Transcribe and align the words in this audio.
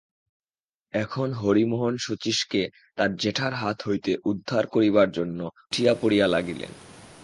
এখন 0.93 1.27
হরিমোহন 1.33 1.93
শচীশকে 1.97 2.61
তার 2.97 3.09
জ্যাঠার 3.15 3.53
হাত 3.53 3.77
হইতে 3.87 4.11
উদ্ধার 4.25 4.63
করিবার 4.67 5.09
জন্য 5.11 5.39
উঠিয়া-পড়িয়া 5.63 6.27
লাগিলেন। 6.27 6.71